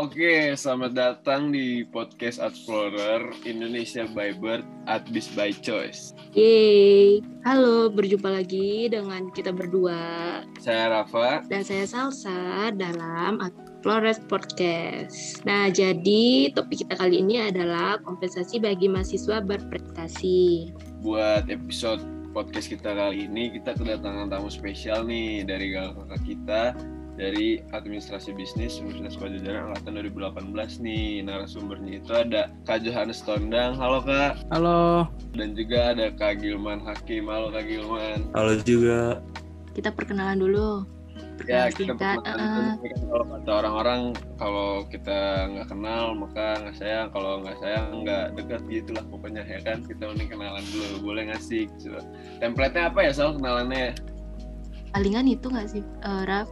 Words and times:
Oke, 0.00 0.56
selamat 0.56 0.96
datang 0.96 1.52
di 1.52 1.84
podcast 1.84 2.40
Explorer 2.40 3.20
Indonesia 3.44 4.08
by 4.08 4.32
Bird 4.32 4.64
at 4.88 5.04
Beast 5.12 5.36
by 5.36 5.52
Choice. 5.52 6.16
Yeay, 6.32 7.20
halo 7.44 7.92
berjumpa 7.92 8.32
lagi 8.32 8.88
dengan 8.88 9.28
kita 9.36 9.52
berdua 9.52 10.00
Saya 10.56 10.88
Rafa. 10.88 11.44
dan 11.52 11.68
saya 11.68 11.84
Salsa 11.84 12.72
dalam 12.72 13.44
Flores 13.84 14.16
Podcast. 14.24 15.44
Nah, 15.44 15.68
jadi 15.68 16.48
topik 16.56 16.88
kita 16.88 16.96
kali 16.96 17.20
ini 17.20 17.36
adalah 17.52 18.00
kompensasi 18.00 18.56
bagi 18.56 18.88
mahasiswa 18.88 19.44
berprestasi. 19.44 20.72
Buat 21.04 21.52
episode 21.52 22.00
podcast 22.32 22.72
kita 22.72 22.96
kali 22.96 23.28
ini, 23.28 23.52
kita 23.52 23.76
kedatangan 23.76 24.32
tamu 24.32 24.48
spesial 24.48 25.04
nih 25.04 25.44
dari 25.44 25.76
kakak 25.76 26.24
kita 26.24 26.72
dari 27.20 27.60
Administrasi 27.76 28.32
Bisnis 28.32 28.80
Universitas 28.80 29.20
Pajajaran 29.20 29.76
Angkatan 29.76 30.00
2018 30.08 30.80
nih. 30.80 31.20
Narasumbernya 31.28 32.00
itu 32.00 32.12
ada 32.16 32.48
Kak 32.64 32.80
Johannes 32.80 33.20
Tondang. 33.20 33.76
Halo 33.76 34.00
Kak. 34.00 34.40
Halo, 34.48 35.04
Dan 35.36 35.52
juga 35.52 35.92
ada 35.92 36.08
Kak 36.16 36.40
Gilman 36.40 36.80
Hakim. 36.80 37.28
Halo 37.28 37.52
Kak 37.52 37.68
Gilman. 37.68 38.24
Halo 38.32 38.56
juga. 38.64 39.20
Kita 39.76 39.92
perkenalan 39.92 40.40
dulu. 40.40 40.88
Ya, 41.44 41.68
Perkenalan 41.68 41.76
kita 41.76 42.08
perkenalan 42.24 42.48
dulu. 42.80 42.88
Kalau 43.10 43.24
kata 43.28 43.50
orang-orang 43.52 44.00
kalau 44.40 44.70
kita 44.88 45.20
nggak 45.52 45.68
kenal 45.68 46.04
maka 46.16 46.46
nggak 46.64 46.76
sayang, 46.80 47.08
kalau 47.12 47.32
nggak 47.44 47.56
sayang 47.60 47.86
nggak 48.04 48.24
dekat 48.36 48.60
gitulah 48.72 49.04
pokoknya 49.12 49.44
ya 49.44 49.60
kan. 49.60 49.84
Kita 49.84 50.08
mending 50.08 50.32
kenalan 50.32 50.64
dulu. 50.72 51.12
Boleh 51.12 51.28
ngasih 51.28 51.68
gitu. 51.76 52.00
Template-nya 52.40 52.88
apa 52.88 53.00
ya 53.04 53.12
soal 53.12 53.36
kenalannya? 53.36 53.92
palingan 54.90 55.26
itu 55.30 55.46
nggak 55.46 55.68
sih, 55.70 55.82
eh, 55.86 56.22
Raf? 56.26 56.50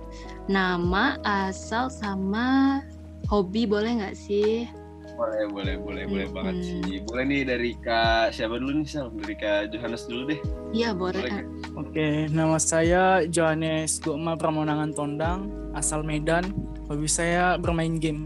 Nama, 0.48 1.20
asal, 1.29 1.93
sama 1.93 2.80
hobi 3.29 3.69
boleh 3.69 4.01
nggak 4.01 4.16
sih? 4.16 4.65
Boleh, 5.12 5.45
boleh, 5.51 5.75
boleh, 5.77 6.05
boleh 6.09 6.27
Hmm. 6.30 6.37
banget 6.41 6.56
sih. 6.65 7.05
Boleh 7.05 7.25
nih 7.28 7.42
dari 7.45 7.70
Kak 7.77 8.33
siapa 8.33 8.56
dulu 8.56 8.81
nih 8.81 8.89
Sal? 8.89 9.12
Dari 9.12 9.34
Kak 9.36 9.77
Johannes 9.77 10.08
dulu 10.08 10.33
deh. 10.33 10.41
Iya, 10.73 10.97
boleh. 10.97 11.20
Boleh 11.20 11.36
eh. 11.36 11.45
oke. 11.77 12.08
Nama 12.33 12.56
saya 12.56 13.05
Johannes 13.27 14.00
Gokma 14.00 14.41
Pramonangan 14.41 14.97
Tondang, 14.97 15.53
asal 15.77 16.00
Medan. 16.00 16.48
Hobi 16.89 17.05
saya 17.05 17.61
bermain 17.61 18.01
game. 18.01 18.25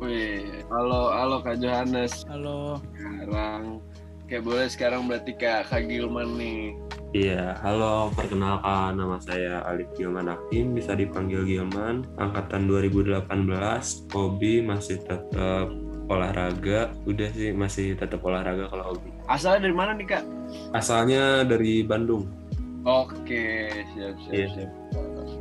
Wih, 0.00 0.64
halo, 0.72 1.12
halo 1.12 1.44
Kak 1.44 1.60
Johannes. 1.60 2.24
Halo, 2.24 2.80
Sekarang, 2.96 3.84
Oke, 4.24 4.42
boleh 4.42 4.66
sekarang 4.66 5.06
berarti 5.06 5.36
Kak, 5.36 5.68
Kak 5.68 5.84
Gilman 5.84 6.34
nih. 6.34 6.74
Iya, 7.14 7.54
halo. 7.62 8.10
Perkenalkan 8.12 8.98
nama 8.98 9.16
saya 9.22 9.62
Alif 9.66 9.86
Gilman 9.94 10.26
Hakim, 10.26 10.74
bisa 10.74 10.98
dipanggil 10.98 11.46
Gilman. 11.46 12.02
Angkatan 12.18 12.66
2018, 12.66 14.10
hobi 14.10 14.60
masih 14.60 14.98
tetap 15.02 15.70
olahraga. 16.10 16.90
Udah 17.06 17.30
sih 17.30 17.54
masih 17.54 17.94
tetap 17.94 18.22
olahraga 18.26 18.66
kalau 18.68 18.94
hobi. 18.94 19.10
Asalnya 19.30 19.70
dari 19.70 19.76
mana 19.76 19.92
nih 19.94 20.06
Kak? 20.06 20.24
Asalnya 20.74 21.46
dari 21.46 21.86
Bandung. 21.86 22.26
Oke, 22.86 23.70
siap, 23.94 24.14
siap, 24.22 24.32
Iya. 24.34 24.46
siap. 24.54 24.70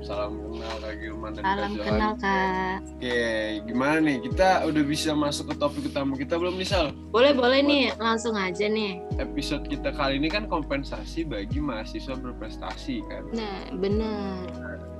Salam 0.05 0.37
kenal 0.37 0.77
Kak 0.85 0.93
Gilman 1.01 1.31
dan 1.33 1.41
Salam 1.41 1.71
Kak 1.81 1.85
kenal. 1.89 2.13
Kak. 2.21 2.77
Oke, 3.01 3.25
gimana 3.65 3.97
nih? 4.05 4.17
Kita 4.21 4.61
udah 4.69 4.83
bisa 4.85 5.17
masuk 5.17 5.49
ke 5.49 5.55
topik 5.57 5.83
utama 5.89 6.13
kita 6.13 6.37
belum 6.37 6.61
nih 6.61 6.69
Sal? 6.69 6.93
Boleh, 7.09 7.33
boleh 7.33 7.65
nih. 7.65 7.89
Langsung 7.97 8.37
aja 8.37 8.69
nih. 8.69 9.01
Episode 9.17 9.65
kita 9.65 9.89
kali 9.97 10.21
ini 10.21 10.29
kan 10.29 10.45
kompensasi 10.45 11.25
bagi 11.25 11.57
mahasiswa 11.57 12.13
berprestasi 12.13 13.01
kan. 13.09 13.33
Nah, 13.33 13.73
bener. 13.81 14.45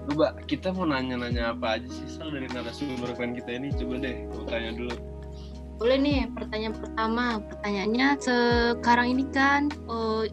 Coba 0.09 0.33
kita 0.49 0.73
mau 0.73 0.89
nanya-nanya 0.89 1.53
apa 1.53 1.77
aja 1.77 1.85
sih 1.85 2.09
Sal 2.09 2.33
dari 2.33 2.49
narasumber 2.49 3.13
kan 3.13 3.37
kita 3.37 3.61
ini? 3.61 3.77
Coba 3.77 4.01
deh, 4.01 4.25
aku 4.33 4.49
tanya 4.49 4.73
dulu. 4.73 4.97
Boleh 5.77 5.97
nih, 6.01 6.19
pertanyaan 6.33 6.75
pertama. 6.81 7.25
Pertanyaannya 7.45 8.07
sekarang 8.17 9.07
ini 9.13 9.25
kan 9.29 9.69
oh, 9.85 10.25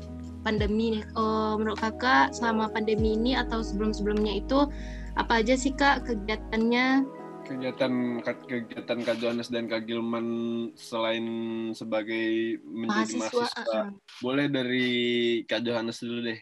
pandemi 0.43 0.99
nih. 0.99 1.05
Oh, 1.15 1.57
menurut 1.57 1.79
kakak 1.79 2.35
selama 2.35 2.71
pandemi 2.71 3.15
ini 3.17 3.39
atau 3.39 3.63
sebelum-sebelumnya 3.63 4.43
itu 4.43 4.67
apa 5.19 5.41
aja 5.41 5.55
sih 5.57 5.73
kak 5.75 6.07
kegiatannya? 6.07 7.07
Kegiatan 7.43 8.23
kegiatan 8.23 8.99
Kak 9.03 9.19
Johannes 9.19 9.51
dan 9.51 9.67
Kak 9.67 9.83
Gilman 9.91 10.27
selain 10.79 11.27
sebagai 11.75 12.63
menjadi 12.63 13.19
Mahasiswa. 13.19 13.19
mahasiswa, 13.19 13.61
uh-uh. 13.67 13.87
boleh 14.23 14.47
dari 14.47 14.89
Kak 15.43 15.67
Johannes 15.67 15.99
dulu 15.99 16.23
deh. 16.23 16.39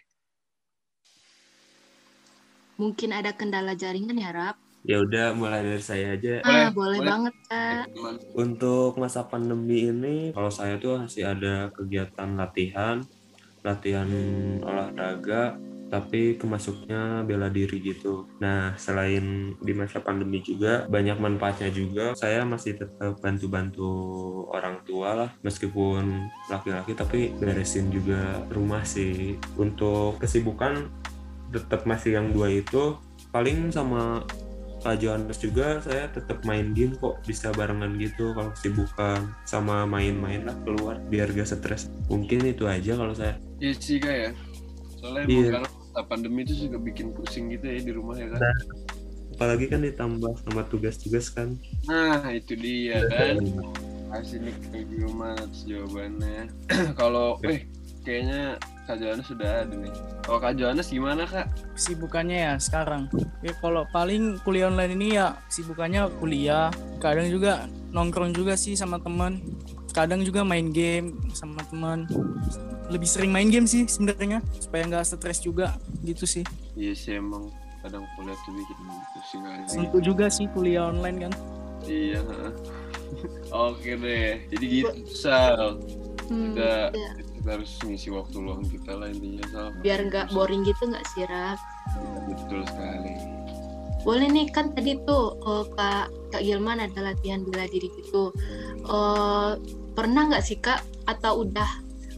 Mungkin 2.77 3.17
ada 3.17 3.33
kendala 3.33 3.73
jaringan 3.77 4.17
ya, 4.17 4.29
Rap? 4.33 4.57
Ya 4.81 4.97
udah 5.05 5.37
mulai 5.37 5.61
dari 5.61 5.85
saya 5.85 6.17
aja. 6.17 6.41
Ah, 6.41 6.73
boleh, 6.73 7.05
boleh. 7.05 7.09
banget 7.13 7.35
kak. 7.53 7.85
Untuk 8.33 8.97
masa 8.97 9.29
pandemi 9.29 9.93
ini, 9.93 10.33
kalau 10.33 10.49
saya 10.49 10.81
tuh 10.81 11.05
masih 11.05 11.29
ada 11.29 11.69
kegiatan 11.77 12.41
latihan, 12.41 13.05
latihan 13.61 14.09
olahraga, 14.63 15.59
tapi 15.91 16.39
kemasuknya 16.39 17.27
bela 17.27 17.51
diri 17.51 17.83
gitu. 17.83 18.31
Nah, 18.39 18.79
selain 18.79 19.59
di 19.59 19.73
masa 19.75 19.99
pandemi 19.99 20.39
juga 20.39 20.87
banyak 20.87 21.19
manfaatnya 21.19 21.69
juga. 21.75 22.15
Saya 22.15 22.47
masih 22.47 22.79
tetap 22.79 23.19
bantu-bantu 23.19 23.91
orang 24.55 24.87
tua 24.87 25.27
lah, 25.27 25.31
meskipun 25.43 26.31
laki-laki 26.47 26.95
tapi 26.95 27.35
beresin 27.35 27.91
juga 27.91 28.39
rumah 28.55 28.87
sih. 28.87 29.35
Untuk 29.59 30.23
kesibukan 30.23 30.87
tetap 31.51 31.85
masih 31.85 32.23
yang 32.23 32.31
dua 32.31 32.49
itu. 32.55 32.95
Paling 33.35 33.75
sama 33.75 34.23
Kak 34.81 34.97
Johannes 34.99 35.37
juga 35.37 35.77
saya 35.81 36.09
tetap 36.09 36.41
main 36.43 36.73
game 36.73 36.97
kok 36.97 37.21
bisa 37.23 37.53
barengan 37.53 38.01
gitu 38.01 38.33
kalau 38.33 38.49
kesibukan 38.53 39.29
sama 39.45 39.85
main-main 39.85 40.49
lah 40.49 40.57
keluar 40.65 40.97
biar 41.07 41.29
gak 41.31 41.53
stres 41.53 41.93
mungkin 42.09 42.41
itu 42.45 42.65
aja 42.65 42.97
kalau 42.97 43.13
saya 43.13 43.37
Iya 43.61 43.73
sih 43.77 44.01
Kak 44.01 44.17
ya. 44.17 44.31
Soalnya 44.97 45.25
Iya. 45.29 45.37
emang 45.53 45.53
kan 45.53 45.63
masa 45.91 46.03
pandemi 46.09 46.41
itu 46.45 46.55
juga 46.65 46.77
bikin 46.81 47.13
pusing 47.13 47.53
gitu 47.53 47.65
ya 47.65 47.79
di 47.79 47.93
rumah 47.93 48.17
ya 48.17 48.29
kan. 48.33 48.41
apalagi 49.31 49.67
kan 49.69 49.81
ditambah 49.81 50.33
sama 50.45 50.63
tugas-tugas 50.69 51.29
kan 51.29 51.57
Nah, 51.85 52.21
itu 52.29 52.53
dia 52.57 53.05
kan. 53.09 53.41
Kasih 54.11 54.43
nih 54.43 54.55
Gilman 54.91 55.39
atas 55.39 55.63
jawabannya. 55.65 56.51
Kalau 56.99 57.39
eh 57.47 57.63
kayaknya 58.03 58.59
Kak 58.91 58.99
Johannes 58.99 59.27
sudah 59.31 59.51
ada 59.63 59.75
nih. 59.79 59.95
Kalau 60.27 60.39
Kak 60.43 60.53
Johannes 60.59 60.91
gimana 60.91 61.23
Kak? 61.23 61.47
kesibukannya 61.79 62.39
ya 62.43 62.55
sekarang. 62.59 63.07
Ya, 63.39 63.55
kalau 63.63 63.87
paling 63.95 64.43
kuliah 64.43 64.67
online 64.67 64.99
ini 64.99 65.15
ya 65.15 65.39
kesibukannya 65.47 66.11
kuliah. 66.19 66.75
Kadang 66.99 67.31
juga 67.31 67.71
nongkrong 67.95 68.35
juga 68.35 68.59
sih 68.59 68.75
sama 68.75 68.99
teman. 68.99 69.39
Kadang 69.95 70.27
juga 70.27 70.43
main 70.43 70.75
game 70.75 71.23
sama 71.31 71.63
teman. 71.71 72.11
Lebih 72.91 73.07
sering 73.07 73.31
main 73.31 73.47
game 73.47 73.71
sih 73.71 73.87
sebenarnya 73.87 74.43
supaya 74.59 74.83
nggak 74.91 75.07
stres 75.07 75.39
juga 75.39 75.79
gitu 76.03 76.27
sih. 76.27 76.43
Iya 76.75 76.91
sih 76.99 77.23
emang 77.23 77.47
kadang 77.87 78.03
kuliah 78.19 78.35
tuh 78.43 78.59
bikin 78.59 78.77
pusing 79.15 79.43
aja. 79.47 79.71
Suntuk 79.71 80.03
juga 80.03 80.27
sih 80.27 80.51
kuliah 80.51 80.91
online 80.91 81.31
kan. 81.31 81.33
Iya. 81.87 82.27
heeh. 82.27 82.53
Oke 83.71 83.95
deh. 83.95 84.51
Jadi 84.51 84.65
gitu 84.67 84.91
Sal. 85.15 85.79
Hmm, 86.27 86.55
Kita 86.59 86.91
ya. 86.91 87.30
Kita 87.41 87.57
harus 87.57 87.73
ngisi 87.81 88.09
waktu 88.09 88.37
luang 88.37 88.63
kita 88.63 88.93
lah 88.93 89.09
intinya 89.09 89.45
Sal. 89.49 89.67
Biar 89.81 90.05
nggak 90.05 90.31
boring 90.31 90.63
gitu 90.63 90.87
nggak 90.87 91.05
sih, 91.09 91.25
Rap? 91.25 91.57
Betul 92.27 92.63
sekali. 92.65 93.17
Boleh 94.01 94.29
nih 94.29 94.49
kan 94.49 94.73
tadi 94.73 94.97
tuh 95.03 95.37
oh, 95.39 95.65
Kak 95.71 96.09
Kak 96.31 96.41
Gilman 96.41 96.79
ada 96.79 97.01
latihan 97.03 97.41
bela 97.43 97.65
diri 97.67 97.89
gitu. 97.95 98.33
Eh, 98.79 99.51
pernah 99.91 100.23
nggak 100.27 100.41
sih 100.41 100.57
Kak 100.57 100.81
atau 101.05 101.43
udah 101.43 101.69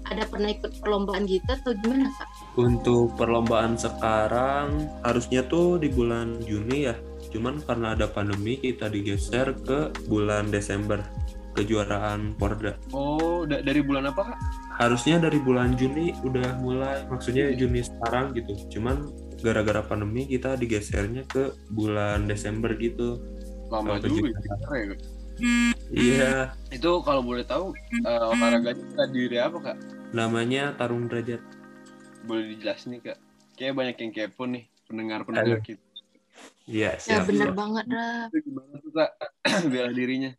ada 0.05 0.27
pernah 0.27 0.51
ikut 0.51 0.77
perlombaan 0.79 1.25
gitu 1.25 1.47
atau 1.49 1.73
gimana 1.75 2.11
Kak? 2.13 2.29
untuk 2.53 3.17
perlombaan 3.17 3.81
sekarang 3.81 4.77
harusnya 5.01 5.41
tuh 5.43 5.81
di 5.81 5.89
bulan 5.89 6.37
Juni 6.45 6.85
ya 6.85 6.93
cuman 7.33 7.65
karena 7.65 7.97
ada 7.97 8.05
pandemi 8.05 8.61
kita 8.61 8.93
digeser 8.93 9.57
ke 9.57 9.89
bulan 10.05 10.53
Desember 10.53 11.01
kejuaraan 11.57 12.37
Porda 12.37 12.77
Oh, 12.93 13.49
da- 13.49 13.65
dari 13.65 13.81
bulan 13.81 14.05
apa 14.07 14.37
Kak? 14.37 14.39
Harusnya 14.83 15.23
dari 15.23 15.39
bulan 15.39 15.79
Juni 15.79 16.11
udah 16.27 16.59
mulai 16.59 17.07
maksudnya 17.07 17.55
Juni 17.55 17.87
sekarang 17.87 18.35
gitu 18.35 18.53
cuman 18.79 19.15
gara-gara 19.39 19.83
pandemi 19.87 20.27
kita 20.27 20.59
digesernya 20.59 21.23
ke 21.31 21.55
bulan 21.71 22.27
Desember 22.27 22.75
gitu 22.75 23.23
Lama 23.71 23.97
juga 24.05 24.29
ya, 24.29 24.85
ya, 24.85 24.95
iya 25.89 26.33
Itu 26.69 27.01
kalau 27.01 27.25
boleh 27.25 27.47
tahu 27.47 27.73
eh, 28.05 28.25
olahraganya 28.37 28.77
kita 28.77 29.05
diri 29.09 29.37
apa 29.41 29.59
Kak? 29.63 29.77
namanya 30.13 30.77
tarung 30.77 31.09
derajat 31.09 31.41
Boleh 32.29 32.53
dijelasin 32.55 32.99
nih 32.99 33.01
Kak? 33.11 33.19
Kayaknya 33.57 33.75
banyak 33.75 33.97
yang 33.99 34.13
kepo 34.13 34.43
nih 34.47 34.65
pendengar-pendengar 34.87 35.59
Aduh. 35.59 35.65
kita. 35.65 35.85
iya 36.69 36.95
Ya 36.95 37.23
siap 37.23 37.27
bener 37.33 37.51
banget 37.57 37.85
Rap. 37.89 38.29
Itu 38.31 38.39
gimana 38.47 38.75
tuh 38.79 38.93
Kak? 38.93 39.11
Bela 39.73 39.91
dirinya. 39.91 40.31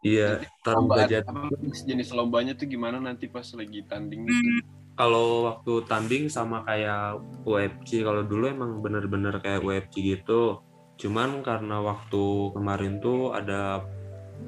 Iya 0.00 0.40
tarung 0.64 0.88
Lomba 0.88 1.04
derajat 1.04 1.24
apa 1.28 1.52
jenis 1.84 2.08
lombanya 2.16 2.52
tuh 2.56 2.66
gimana 2.66 2.96
nanti 3.00 3.28
pas 3.28 3.44
lagi 3.52 3.84
tanding 3.84 4.24
gitu? 4.28 4.64
kalau 5.00 5.48
waktu 5.48 5.72
tanding 5.88 6.28
sama 6.28 6.60
kayak 6.68 7.24
UFC 7.48 8.04
kalau 8.04 8.20
dulu 8.20 8.52
emang 8.52 8.84
bener-bener 8.84 9.32
kayak 9.40 9.64
UFC 9.64 10.04
gitu. 10.04 10.60
Cuman 11.00 11.40
karena 11.40 11.80
waktu 11.80 12.52
kemarin 12.52 13.00
tuh 13.00 13.32
ada 13.32 13.80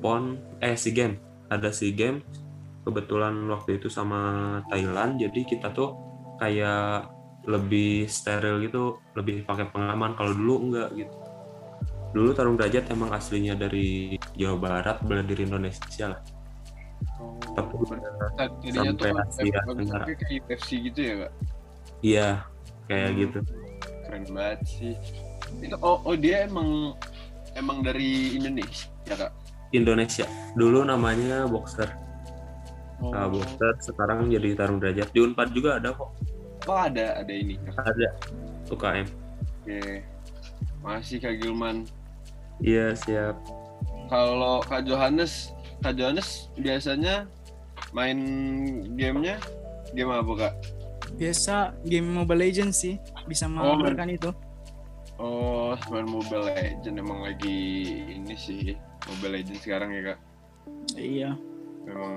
pon 0.04 0.36
eh 0.60 0.76
si 0.76 0.92
game 0.92 1.16
ada 1.48 1.72
si 1.72 1.96
game 1.96 2.20
kebetulan 2.84 3.32
waktu 3.48 3.80
itu 3.80 3.88
sama 3.88 4.60
Thailand. 4.68 5.16
Jadi 5.16 5.40
kita 5.48 5.72
tuh 5.72 5.96
kayak 6.36 7.08
lebih 7.48 8.06
steril 8.06 8.62
gitu 8.62 9.00
lebih 9.18 9.42
pakai 9.48 9.72
pengaman 9.72 10.14
kalau 10.14 10.30
dulu 10.36 10.54
enggak 10.68 10.88
gitu 10.94 11.21
dulu 12.12 12.30
tarung 12.32 12.56
derajat 12.56 12.88
emang 12.88 13.10
aslinya 13.10 13.54
dari 13.54 14.16
Jawa 14.36 14.56
Barat 14.56 14.96
belajar 15.00 15.38
Indonesia 15.38 16.06
lah. 16.12 16.20
Tapi 17.52 17.74
jadinya 18.64 18.92
tuh 18.94 19.06
sampai 19.10 19.10
Asia 19.18 19.60
bagus 19.62 19.76
Tenggara. 19.84 20.04
tapi 20.04 20.12
kayak 20.16 20.40
UFC 20.46 20.68
gitu 20.82 21.00
ya 21.00 21.14
kak? 21.18 21.32
Iya 22.02 22.28
kayak 22.86 23.08
Hmm. 23.08 23.18
gitu. 23.18 23.38
keren 24.02 24.24
banget 24.28 24.60
sih. 24.68 24.94
Itu 25.58 25.76
oh, 25.80 25.98
oh 26.04 26.12
dia 26.14 26.44
emang 26.44 26.92
emang 27.54 27.80
dari 27.80 28.36
Indonesia 28.36 28.88
ya 29.04 29.16
kak? 29.18 29.32
Indonesia. 29.72 30.28
Dulu 30.52 30.84
namanya 30.84 31.48
boxer. 31.48 31.88
Oh, 33.00 33.08
Nah, 33.08 33.24
boxer 33.26 33.72
sekarang 33.80 34.28
jadi 34.28 34.52
tarung 34.52 34.78
derajat. 34.78 35.08
Di 35.10 35.20
Unpad 35.20 35.48
juga 35.50 35.80
ada 35.80 35.90
kok. 35.90 36.12
Oh 36.68 36.78
ada 36.78 37.18
ada 37.18 37.32
ini 37.32 37.58
ada 37.74 38.08
UKM 38.68 39.08
oke. 39.64 39.80
Masih 40.78 41.18
kak 41.18 41.40
Gilman 41.40 41.82
iya 42.62 42.94
siap 42.94 43.36
kalau 44.06 44.62
kak 44.62 44.86
Johannes 44.86 45.50
kak 45.80 45.94
Johannes 45.94 46.48
biasanya 46.54 47.26
main 47.90 48.18
gamenya 48.94 49.36
game 49.92 50.08
apa 50.08 50.32
kak 50.38 50.54
Biasa 51.12 51.76
game 51.84 52.08
Mobile 52.08 52.40
Legends 52.40 52.80
sih 52.80 52.96
bisa 53.28 53.44
menggambarkan 53.44 54.16
itu. 54.16 54.30
oh 55.20 55.76
main 55.90 56.08
Mobile 56.08 56.48
Legend 56.48 56.96
emang 56.96 57.20
lagi 57.20 57.58
ini 58.08 58.32
sih 58.32 58.72
Mobile 59.06 59.38
Legend 59.38 59.58
sekarang 59.60 59.90
ya 59.92 60.14
kak 60.14 60.18
Iya. 60.94 61.30
memang 61.84 62.14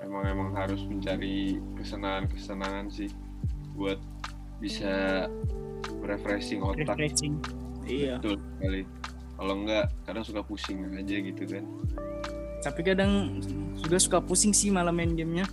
emang 0.00 0.22
emang 0.26 0.50
harus 0.56 0.80
mencari 0.82 1.60
kesenangan 1.76 2.24
kesenangan 2.26 2.86
sih 2.88 3.12
buat 3.76 4.00
bisa 4.58 5.26
refreshing 6.00 6.64
otak 6.64 6.96
Refreshing. 6.96 7.36
Iya. 7.84 8.16
betul 8.18 8.40
sekali 8.56 8.82
kalau 9.34 9.54
enggak 9.56 9.86
kadang 10.02 10.22
suka 10.22 10.40
pusing 10.40 10.78
aja 10.92 11.16
gitu 11.16 11.42
kan 11.44 11.64
Tapi 12.60 12.80
kadang 12.80 13.42
juga 13.76 13.96
suka 13.98 14.18
pusing 14.18 14.50
sih 14.50 14.72
malah 14.72 14.88
main 14.88 15.12
gamenya. 15.12 15.44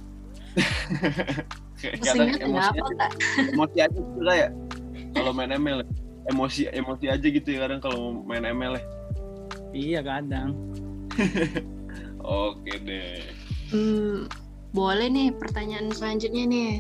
Kadang 2.00 2.32
emosi 2.32 2.40
kenapa 2.40 2.72
aja, 2.72 2.94
kak? 2.96 3.12
emosi 3.52 3.78
aja 3.80 3.92
gitu 3.92 4.20
lah 4.22 4.36
ya 4.38 4.50
kalau 5.12 5.32
main 5.32 5.52
ML 5.52 5.82
ya. 5.82 5.88
emosi 6.28 6.62
emosi 6.72 7.06
aja 7.10 7.28
gitu 7.28 7.48
ya 7.50 7.60
kadang 7.62 7.80
kalau 7.80 8.00
main 8.22 8.44
ML 8.44 8.76
ya 8.76 8.84
Iya 9.72 10.00
kadang. 10.02 10.52
oke 12.22 12.74
deh 12.82 13.24
Hmm, 13.72 14.28
boleh 14.72 15.08
nih 15.08 15.32
pertanyaan 15.32 15.88
selanjutnya 15.90 16.44
nih. 16.44 16.72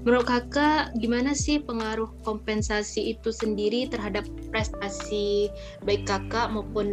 Menurut 0.00 0.24
kakak 0.24 0.96
gimana 0.96 1.36
sih 1.36 1.60
pengaruh 1.60 2.08
kompensasi 2.24 3.12
itu 3.12 3.28
sendiri 3.28 3.84
terhadap 3.86 4.24
prestasi 4.48 5.52
baik 5.84 6.08
kakak 6.08 6.48
maupun 6.48 6.88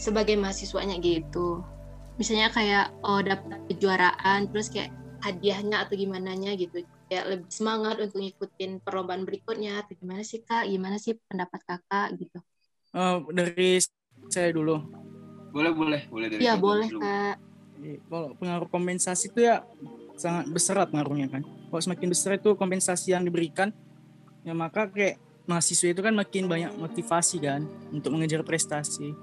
sebagai 0.00 0.40
mahasiswanya 0.40 0.96
gitu? 1.04 1.60
Misalnya 2.16 2.48
kayak 2.52 2.96
oh 3.04 3.20
dapat 3.20 3.60
kejuaraan 3.68 4.48
terus 4.48 4.72
kayak 4.72 4.92
hadiahnya 5.20 5.84
atau 5.84 5.94
gimana 6.00 6.32
nya 6.32 6.56
gitu 6.56 6.80
kayak 7.12 7.26
lebih 7.28 7.50
semangat 7.52 8.00
untuk 8.00 8.24
ngikutin 8.24 8.80
perlombaan 8.80 9.28
berikutnya 9.28 9.84
atau 9.84 9.92
gimana 9.98 10.24
sih 10.24 10.40
kak 10.40 10.64
gimana 10.64 10.96
sih 10.96 11.18
pendapat 11.28 11.60
kakak 11.68 12.16
gitu 12.16 12.40
Eh, 12.90 13.16
dari 13.30 13.78
saya 14.26 14.50
dulu. 14.50 14.82
boleh 15.50 15.72
boleh 15.74 16.00
boleh 16.10 16.26
dari 16.30 16.42
ya 16.46 16.54
Kak 16.54 16.62
boleh 16.62 16.88
dulu. 16.90 17.02
kak 17.02 17.36
Kalau 18.06 18.28
pengaruh 18.38 18.68
kompensasi 18.70 19.34
itu 19.34 19.46
ya 19.50 19.62
sangat 20.20 20.44
besar 20.52 20.76
pengaruhnya 20.84 21.32
kan. 21.32 21.42
Kalau 21.42 21.80
semakin 21.80 22.08
besar 22.12 22.36
itu 22.36 22.52
kompensasi 22.52 23.16
yang 23.16 23.24
diberikan, 23.24 23.72
ya 24.44 24.52
maka 24.52 24.84
kayak 24.92 25.16
mahasiswa 25.48 25.88
itu 25.96 26.00
kan 26.04 26.12
makin 26.12 26.44
banyak 26.44 26.72
motivasi 26.76 27.40
kan 27.40 27.64
untuk 27.88 28.12
mengejar 28.12 28.44
prestasi. 28.44 29.16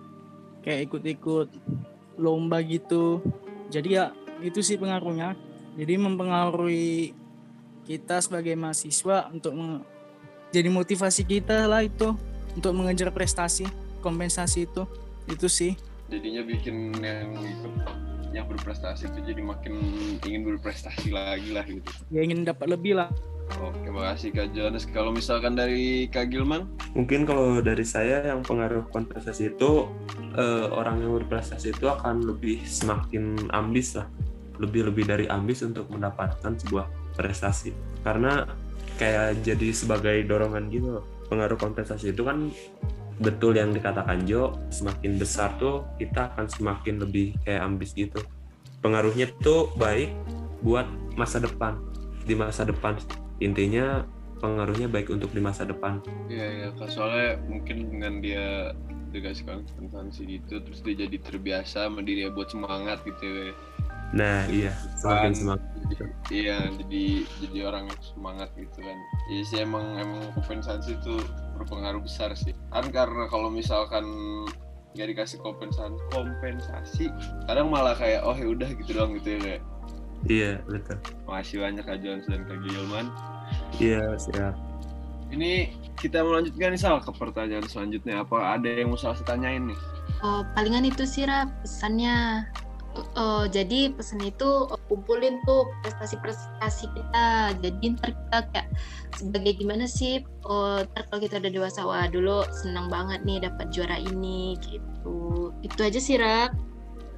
Kayak 0.65 0.89
ikut-ikut 0.89 1.53
lomba 2.17 2.57
gitu. 2.65 3.21
Jadi 3.69 4.01
ya 4.01 4.11
itu 4.41 4.65
sih 4.65 4.81
pengaruhnya. 4.81 5.37
Jadi 5.77 5.93
mempengaruhi 5.93 7.13
kita 7.85 8.19
sebagai 8.19 8.57
mahasiswa 8.57 9.29
untuk 9.29 9.53
jadi 10.51 10.67
motivasi 10.67 11.23
kita 11.23 11.69
lah 11.69 11.85
itu 11.85 12.17
untuk 12.57 12.73
mengejar 12.75 13.13
prestasi 13.13 13.63
kompensasi 14.03 14.67
itu 14.67 14.83
itu 15.27 15.47
sih 15.47 15.71
jadinya 16.07 16.43
bikin 16.43 16.95
yang 16.99 17.31
ikut 17.35 17.73
yang 18.35 18.45
berprestasi 18.47 19.07
itu 19.09 19.19
jadi 19.33 19.41
makin 19.41 19.73
ingin 20.23 20.41
berprestasi 20.43 21.11
lagi 21.11 21.49
lah 21.53 21.65
gitu. 21.65 21.89
Ya 22.11 22.21
ingin 22.23 22.43
dapat 22.43 22.67
lebih 22.71 22.99
lah. 22.99 23.09
Oke 23.63 23.87
makasih 23.87 24.35
kak 24.35 24.51
Johannes 24.51 24.83
kalau 24.91 25.15
misalkan 25.15 25.55
dari 25.55 26.11
kak 26.11 26.27
Gilman? 26.29 26.67
Mungkin 26.91 27.23
kalau 27.23 27.63
dari 27.63 27.87
saya 27.87 28.19
yang 28.27 28.43
pengaruh 28.43 28.91
kontestasi 28.91 29.55
itu 29.55 29.87
eh, 30.35 30.67
orang 30.67 30.99
yang 30.99 31.15
berprestasi 31.23 31.71
itu 31.71 31.87
akan 31.87 32.27
lebih 32.27 32.59
semakin 32.67 33.47
ambis 33.55 33.95
lah. 33.95 34.07
Lebih 34.59 34.91
lebih 34.91 35.07
dari 35.07 35.25
ambis 35.31 35.63
untuk 35.63 35.87
mendapatkan 35.87 36.59
sebuah 36.59 37.15
prestasi. 37.15 37.71
Karena 38.03 38.43
kayak 38.99 39.45
jadi 39.45 39.69
sebagai 39.71 40.17
dorongan 40.27 40.67
gitu 40.73 41.05
pengaruh 41.31 41.59
kontestasi 41.59 42.15
itu 42.15 42.23
kan 42.23 42.51
betul 43.17 43.57
yang 43.57 43.73
dikatakan 43.73 44.25
Jo 44.29 44.53
semakin 44.69 45.17
besar 45.17 45.57
tuh 45.57 45.85
kita 45.97 46.33
akan 46.33 46.45
semakin 46.45 47.01
lebih 47.01 47.33
kayak 47.41 47.65
ambis 47.65 47.93
gitu. 47.97 48.21
Pengaruhnya 48.81 49.29
tuh 49.41 49.73
baik 49.75 50.13
buat 50.61 50.85
masa 51.17 51.41
depan 51.41 51.81
di 52.25 52.37
masa 52.37 52.67
depan. 52.67 52.97
Intinya 53.41 54.05
pengaruhnya 54.37 54.85
baik 54.85 55.09
untuk 55.09 55.33
di 55.33 55.41
masa 55.41 55.65
depan. 55.65 56.01
Iya 56.29 56.45
ya 56.45 56.67
kak. 56.77 56.89
Soalnya 56.93 57.41
mungkin 57.49 57.97
dengan 57.97 58.13
dia 58.21 58.73
dikasih 59.07 59.47
kompensasi 59.47 60.27
gitu 60.27 60.59
terus 60.61 60.83
dia 60.83 61.07
jadi 61.07 61.17
terbiasa 61.23 61.87
sama 61.87 62.03
buat 62.03 62.49
semangat 62.51 63.01
gitu 63.07 63.25
ya. 63.25 63.53
Nah 64.09 64.47
iya 64.47 64.71
semakin 64.95 65.19
Kan, 65.21 65.33
semangat. 65.33 65.61
jadi- 65.87 66.15
Iya 66.29 66.57
jadi 66.75 67.03
jadi 67.39 67.59
orang 67.63 67.83
yang 67.87 68.01
semangat 68.01 68.49
gitu 68.53 68.79
kan. 68.79 68.97
Iya 69.27 69.41
sih 69.43 69.57
emang 69.59 69.85
emang 69.95 70.21
kompensasi 70.33 70.95
itu 70.95 71.15
berpengaruh 71.53 71.99
besar 71.99 72.31
sih. 72.33 72.55
Kan 72.69 72.87
karena 72.89 73.25
kalau 73.25 73.47
misalkan 73.47 74.03
nggak 74.89 75.07
dikasih 75.13 75.37
kompensasi 75.39 75.93
kompensasi 76.09 77.05
kadang 77.45 77.69
malah 77.69 77.93
kayak 77.93 78.23
oh 78.23 78.33
ya 78.33 78.47
udah 78.47 78.65
gitu 78.73 78.91
doang 78.93 79.13
gitu 79.13 79.29
ya 79.29 79.39
kayak 79.39 79.61
Iya 80.25 80.51
betul. 80.63 80.97
makasih 81.23 81.57
banyak 81.61 81.83
Kak 81.83 81.99
Jones 82.01 82.25
dan 82.25 82.41
Kak 82.43 82.57
Gilman 82.59 83.07
Iya 83.75 84.17
siap. 84.17 84.57
ini 85.29 85.69
kita 85.93 86.19
melanjutkan 86.19 86.73
nih 86.73 86.81
Sal 86.81 86.97
ke 86.97 87.11
pertanyaan 87.11 87.61
selanjutnya 87.63 88.25
apa 88.25 88.57
ada 88.57 88.65
yang 88.65 88.89
mau 88.89 88.97
Salsa 88.97 89.21
tanyain 89.21 89.69
nih 89.69 89.77
Oh, 90.17 90.41
palingan 90.51 90.81
itu 90.81 91.05
sih 91.05 91.29
Ra, 91.29 91.45
pesannya. 91.61 92.49
Oh, 93.17 93.45
jadi 93.49 93.93
pesan 93.93 94.21
itu 94.25 94.69
oh, 94.69 94.79
kumpulin 94.89 95.41
tuh 95.45 95.65
prestasi-prestasi 95.83 96.85
kita. 96.93 97.57
Jadi 97.61 97.97
ntar 97.97 98.11
kita 98.13 98.37
kayak 98.53 98.67
sebagai 99.17 99.53
gimana 99.57 99.85
sih? 99.85 100.23
Oh, 100.45 100.81
ntar 100.81 101.09
kalau 101.09 101.21
kita 101.21 101.41
udah 101.41 101.51
dewasa, 101.51 101.85
wah 101.85 102.05
dulu 102.09 102.45
senang 102.63 102.87
banget 102.87 103.21
nih 103.25 103.43
dapat 103.43 103.69
juara 103.73 103.97
ini 103.97 104.57
gitu. 104.65 105.51
Itu 105.61 105.79
aja 105.81 105.99
sih 105.99 106.17
Ra. 106.17 106.49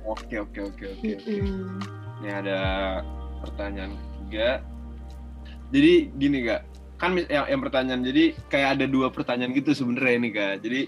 oke 0.10 0.42
oke 0.42 0.60
oke 0.74 0.86
oke 0.98 1.08
oke 1.22 1.30
Mm-mm. 1.30 1.78
Ini 2.24 2.30
ada 2.34 2.60
pertanyaan 3.46 3.94
ketiga. 3.94 4.66
Jadi 5.70 5.94
gini 6.18 6.38
kak, 6.50 6.62
kan 6.98 7.14
yang, 7.30 7.46
yang 7.46 7.62
pertanyaan 7.62 8.02
jadi 8.02 8.34
kayak 8.50 8.70
ada 8.80 8.86
dua 8.90 9.14
pertanyaan 9.14 9.54
gitu 9.54 9.78
sebenarnya 9.78 10.14
ini 10.18 10.30
kak. 10.34 10.56
Jadi 10.66 10.82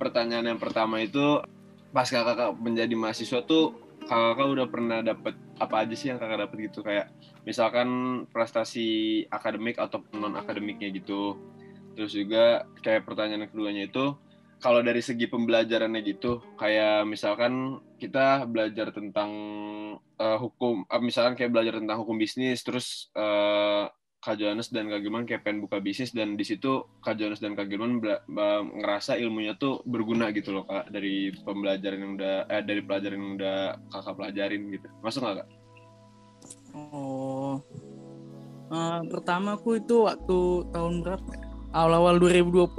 pertanyaan 0.00 0.56
yang 0.56 0.60
pertama 0.62 1.04
itu 1.04 1.44
pas 1.92 2.08
kakak 2.08 2.56
menjadi 2.56 2.96
mahasiswa 2.96 3.44
tuh 3.44 3.76
kakak 4.06 4.48
udah 4.48 4.66
pernah 4.68 4.98
dapet 5.00 5.34
apa 5.58 5.86
aja 5.86 5.94
sih 5.94 6.10
yang 6.10 6.18
kakak 6.18 6.48
dapet 6.48 6.56
gitu 6.72 6.80
kayak 6.82 7.10
misalkan 7.46 7.88
prestasi 8.30 9.22
akademik 9.30 9.78
atau 9.78 10.02
non 10.16 10.34
akademiknya 10.38 10.90
gitu. 10.94 11.38
Terus 11.92 12.12
juga 12.16 12.64
kayak 12.80 13.04
pertanyaan 13.04 13.46
keduanya 13.50 13.86
itu 13.86 14.16
kalau 14.62 14.78
dari 14.78 15.02
segi 15.02 15.26
pembelajarannya 15.26 16.00
gitu 16.06 16.38
kayak 16.54 17.02
misalkan 17.04 17.82
kita 17.98 18.46
belajar 18.46 18.94
tentang 18.94 19.30
eh, 19.98 20.38
hukum 20.38 20.86
eh, 20.86 21.02
misalkan 21.02 21.34
kayak 21.34 21.50
belajar 21.50 21.82
tentang 21.82 21.98
hukum 22.06 22.14
bisnis 22.14 22.62
terus 22.62 23.10
eh, 23.18 23.84
Kak 24.22 24.38
Johannes 24.38 24.70
dan 24.70 24.86
Kak 24.86 25.02
Gilman 25.02 25.26
kayak 25.26 25.42
pengen 25.42 25.60
buka 25.60 25.82
bisnis 25.82 26.14
dan 26.14 26.38
di 26.38 26.46
situ 26.46 26.86
Kak 27.02 27.18
Johannes 27.18 27.42
dan 27.42 27.52
Kak 27.52 27.66
Gilman 27.66 27.98
ngerasa 28.78 29.18
ilmunya 29.18 29.58
tuh 29.58 29.82
berguna 29.82 30.30
gitu 30.30 30.54
loh 30.54 30.62
Kak 30.62 30.88
dari 30.88 31.34
pembelajaran 31.42 31.98
yang 31.98 32.12
udah 32.14 32.34
eh, 32.46 32.62
dari 32.62 32.80
pelajaran 32.80 33.18
yang 33.18 33.34
udah 33.34 33.56
Kakak 33.90 34.14
pelajarin 34.14 34.62
gitu. 34.70 34.86
Masuk 35.02 35.20
nggak 35.20 35.36
Kak? 35.36 35.48
Oh. 36.72 37.58
Eh, 38.70 39.00
pertama 39.10 39.54
aku 39.54 39.76
itu 39.76 40.06
waktu 40.06 40.38
tahun 40.70 41.02
berapa? 41.02 41.28
ya? 41.28 41.42
Awal-awal 41.72 42.20
2020 42.20 42.72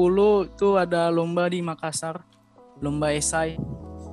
itu 0.47 0.67
ada 0.77 1.09
lomba 1.09 1.49
di 1.49 1.59
Makassar, 1.59 2.21
lomba 2.79 3.11
esai. 3.11 3.57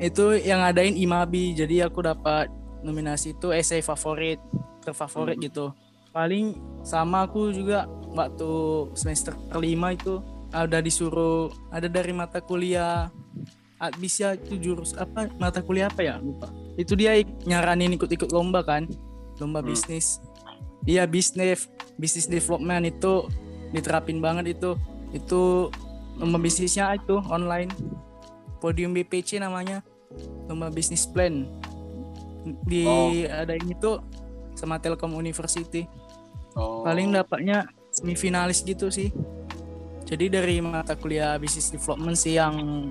itu 0.00 0.32
yang 0.32 0.64
ngadain 0.64 0.96
Imabi 0.96 1.52
jadi 1.52 1.84
aku 1.84 2.00
dapat 2.00 2.48
nominasi 2.80 3.36
itu 3.36 3.52
essay 3.52 3.84
favorit 3.84 4.40
terfavorit 4.80 5.36
Hmm. 5.36 5.44
gitu 5.44 5.66
paling 6.10 6.58
sama 6.82 7.26
aku 7.26 7.54
juga 7.54 7.86
waktu 8.10 8.50
semester 8.98 9.36
kelima 9.50 9.94
itu 9.94 10.18
ada 10.50 10.82
disuruh 10.82 11.50
ada 11.70 11.86
dari 11.86 12.10
mata 12.10 12.42
kuliah. 12.42 13.08
Ah, 13.80 13.88
bisa 13.96 14.36
itu 14.36 14.60
jurus 14.60 14.92
apa? 14.92 15.30
Mata 15.40 15.64
kuliah 15.64 15.88
apa 15.88 16.04
ya? 16.04 16.20
Lupa. 16.20 16.52
Itu 16.76 16.92
dia 16.92 17.16
nyaranin 17.48 17.96
ikut-ikut 17.96 18.28
lomba 18.28 18.60
kan? 18.60 18.84
Lomba 19.40 19.64
Hmm. 19.64 19.72
bisnis. 19.72 20.20
Iya 20.84 21.08
bisnis. 21.08 21.70
Bisnis 21.96 22.28
development 22.28 22.84
itu 22.84 23.24
diterapin 23.72 24.20
banget 24.20 24.58
itu. 24.60 24.76
Itu 25.16 25.72
lomba 26.20 26.36
bisnisnya 26.36 26.92
itu 26.92 27.24
online. 27.32 27.72
Podium 28.60 28.92
BPC 28.92 29.40
namanya. 29.40 29.80
Lomba 30.44 30.68
bisnis 30.68 31.08
plan. 31.08 31.48
Di 32.68 32.84
Oh. 32.84 33.08
ada 33.32 33.56
ini 33.56 33.72
tuh 33.76 34.04
sama 34.52 34.76
Telkom 34.76 35.16
University 35.16 35.88
Oh. 36.58 36.82
paling 36.82 37.14
dapatnya 37.14 37.70
semifinalis 37.90 38.62
gitu 38.62 38.90
sih 38.90 39.10
jadi 40.06 40.40
dari 40.40 40.58
mata 40.58 40.98
kuliah 40.98 41.38
bisnis 41.38 41.70
development 41.70 42.18
sih 42.18 42.34
yang 42.34 42.90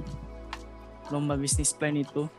lomba 1.12 1.36
bisnis 1.36 1.75
plan 1.75 1.98
itu 1.98 2.30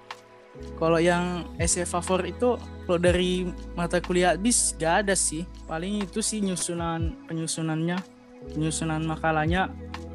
kalau 0.80 0.98
yang 0.98 1.46
essay 1.62 1.86
favor 1.86 2.24
itu 2.26 2.58
kalau 2.84 2.98
dari 2.98 3.46
mata 3.76 4.02
kuliah 4.02 4.34
bis 4.34 4.74
gak 4.76 5.06
ada 5.06 5.14
sih 5.14 5.46
paling 5.68 6.04
itu 6.04 6.20
sih 6.20 6.42
nyusunan 6.42 7.14
penyusunannya 7.28 7.96
penyusunan 8.56 9.02
makalahnya 9.04 9.68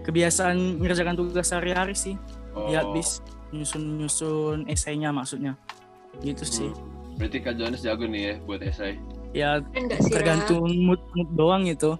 kebiasaan 0.03 0.81
mengerjakan 0.81 1.15
tugas 1.17 1.49
sehari-hari 1.49 1.93
sih 1.97 2.15
Oh. 2.55 2.71
di 2.71 2.79
bis 2.95 3.19
nyusun 3.51 3.99
nyusun 3.99 4.57
esainya 4.71 5.11
maksudnya 5.11 5.59
gitu 6.23 6.47
sih 6.47 6.71
Hmm. 6.71 7.19
Berarti 7.19 7.39
Kak 7.39 7.55
Johannes 7.55 7.79
jago 7.79 8.03
nih 8.11 8.21
ya 8.27 8.33
buat 8.43 8.59
esai. 8.59 8.99
Ya 9.35 9.59
sih, 9.99 10.07
tergantung 10.09 10.63
mood, 10.79 11.01
mood 11.11 11.29
doang 11.35 11.67
gitu 11.67 11.99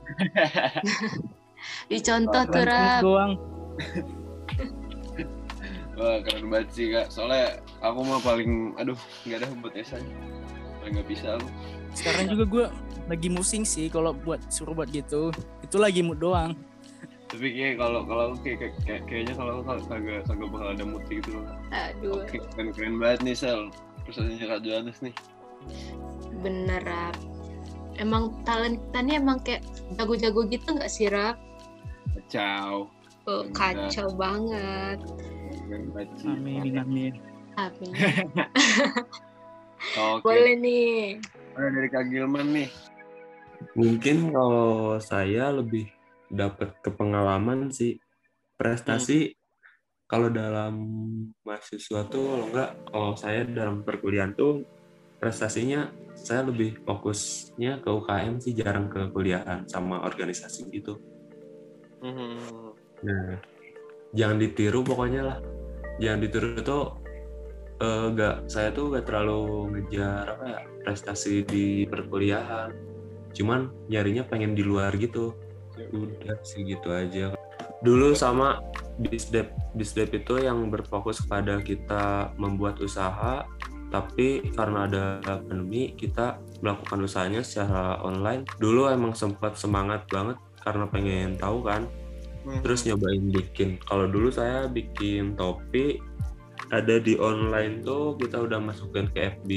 Dicontoh 1.89 2.44
tuh, 2.46 2.63
Rap. 2.63 3.01
doang 3.01 3.32
Wah 5.96 6.20
keren 6.22 6.51
banget 6.51 6.70
sih 6.72 6.92
kak. 6.92 7.08
Soalnya 7.08 7.56
aku 7.80 8.04
mah 8.04 8.20
paling, 8.20 8.75
aduh 8.75 9.00
nggak 9.24 9.39
ada 9.39 9.48
buat 9.58 9.72
esai. 9.74 10.04
Paling 10.80 10.92
nggak 10.94 11.08
bisa 11.08 11.39
aku. 11.39 11.48
sekarang 11.96 12.27
juga 12.27 12.44
gue 12.46 12.65
lagi 13.08 13.30
musing 13.32 13.63
sih 13.63 13.88
kalau 13.88 14.12
buat 14.12 14.44
suruh 14.51 14.75
buat 14.75 14.92
gitu 14.92 15.32
itu 15.63 15.77
lagi 15.80 16.04
mood 16.04 16.20
doang 16.20 16.51
Tapi 17.32 17.56
kayak 17.56 17.80
kalau 17.80 18.04
kalau 18.04 18.36
kayak, 18.38 18.60
kayak- 18.60 18.75
kayak- 18.84 19.06
kayaknya 19.08 19.34
kalau 19.34 19.63
kagak 19.63 20.20
kagak 20.27 20.50
bakal 20.51 20.68
ada 20.70 20.84
mood 20.84 21.04
gitu 21.08 21.39
loh. 21.39 21.48
Aduh, 21.72 22.20
Oke 22.20 22.38
keren 22.51 22.70
keren 22.70 22.96
banget 23.00 23.20
nih 23.24 23.36
Sel. 23.36 23.72
Prestasinya 24.04 24.46
Kak 24.51 24.62
Johannes 24.62 25.00
nih. 25.00 25.15
Bener, 26.44 26.82
Rap. 26.84 27.16
Emang 27.96 28.44
talent 28.44 28.78
kita 28.78 29.00
nih 29.02 29.16
emang 29.20 29.40
kayak 29.42 29.64
jago-jago 29.96 30.46
gitu 30.52 30.76
nggak 30.76 30.92
sih, 30.92 31.08
Rap? 31.08 31.40
Kacau. 32.16 32.92
Oh, 33.26 33.42
Bener. 33.42 33.58
kacau 33.58 34.08
banget. 34.14 35.00
Keren 35.66 35.90
banget 35.90 36.10
amin 36.30 36.78
amin 36.78 37.14
Amin. 37.56 37.92
Oke. 39.96 40.24
Boleh 40.28 40.56
nih. 40.60 41.18
Ada 41.56 41.68
dari 41.72 41.90
Kak 41.90 42.04
Gilman 42.12 42.48
nih. 42.52 42.70
Mungkin 43.80 44.36
kalau 44.36 45.00
saya 45.00 45.56
lebih 45.56 45.88
dapat 46.28 46.76
kepengalaman 46.84 47.72
sih 47.72 47.96
prestasi 48.60 49.32
kalau 50.06 50.28
dalam 50.30 50.76
mahasiswa 51.42 52.06
tuh 52.12 52.24
kalau 52.28 52.46
enggak 52.52 52.72
kalau 52.92 53.12
saya 53.16 53.42
dalam 53.48 53.82
perkuliahan 53.88 54.36
tuh 54.36 54.68
prestasinya 55.25 55.89
saya 56.13 56.46
lebih 56.46 56.86
fokusnya 56.86 57.82
ke 57.82 57.89
UKM 57.89 58.38
sih 58.38 58.53
jarang 58.53 58.94
ke 58.94 59.10
kuliahan 59.10 59.65
sama 59.65 60.05
organisasi 60.05 60.70
gitu. 60.70 61.01
Hmm. 62.05 62.77
Nah, 63.01 63.41
jangan 64.13 64.38
ditiru 64.38 64.86
pokoknya 64.86 65.22
lah. 65.25 65.39
Jangan 65.98 66.20
ditiru 66.22 66.48
itu 66.62 66.79
eh, 67.82 68.05
nggak 68.13 68.36
saya 68.46 68.70
tuh 68.70 68.94
gak 68.94 69.10
terlalu 69.10 69.74
ngejar 69.74 70.38
apa 70.38 70.46
ya 70.46 70.60
prestasi 70.86 71.41
di 71.41 71.89
perkuliahan. 71.89 72.70
Cuman 73.34 73.74
nyarinya 73.89 74.29
pengen 74.29 74.53
di 74.53 74.62
luar 74.62 74.94
gitu. 75.01 75.34
Udah 75.89 76.38
sih 76.46 76.70
gitu 76.70 76.94
aja. 76.94 77.34
Dulu 77.82 78.13
sama 78.13 78.62
Bisdep 79.01 79.50
Bisdep 79.74 80.13
itu 80.13 80.38
yang 80.38 80.70
berfokus 80.70 81.25
pada 81.25 81.58
kita 81.65 82.32
membuat 82.38 82.77
usaha 82.77 83.44
tapi 83.96 84.44
karena 84.52 84.92
ada 84.92 85.04
pandemi 85.24 85.96
kita 85.96 86.36
melakukan 86.60 87.08
usahanya 87.08 87.40
secara 87.48 88.04
online. 88.04 88.44
Dulu 88.60 88.92
emang 88.92 89.16
sempat 89.16 89.56
semangat 89.56 90.04
banget 90.12 90.36
karena 90.60 90.84
pengen 90.92 91.40
tahu 91.40 91.64
kan. 91.64 91.88
Hmm. 92.46 92.62
terus 92.62 92.86
nyobain 92.86 93.25
bikin. 93.34 93.82
Kalau 93.90 94.06
dulu 94.06 94.30
saya 94.30 94.70
bikin 94.70 95.34
topi 95.34 95.98
ada 96.70 97.02
di 97.02 97.18
online 97.18 97.82
tuh 97.82 98.14
kita 98.22 98.38
udah 98.38 98.62
masukin 98.62 99.10
ke 99.10 99.34
FB 99.42 99.50